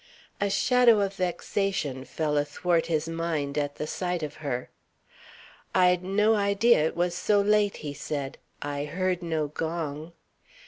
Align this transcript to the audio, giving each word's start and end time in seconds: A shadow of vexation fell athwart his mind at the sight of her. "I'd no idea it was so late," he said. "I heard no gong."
A 0.39 0.49
shadow 0.49 0.99
of 1.01 1.13
vexation 1.13 2.05
fell 2.05 2.35
athwart 2.35 2.87
his 2.87 3.07
mind 3.07 3.55
at 3.55 3.75
the 3.75 3.85
sight 3.85 4.23
of 4.23 4.37
her. 4.37 4.71
"I'd 5.75 6.01
no 6.03 6.33
idea 6.33 6.83
it 6.87 6.95
was 6.95 7.13
so 7.13 7.39
late," 7.39 7.77
he 7.85 7.93
said. 7.93 8.39
"I 8.63 8.85
heard 8.85 9.21
no 9.21 9.49
gong." 9.49 10.13